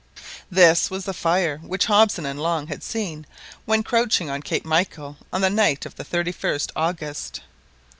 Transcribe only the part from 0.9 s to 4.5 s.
the fire which Hobson and Long had seen when crouching on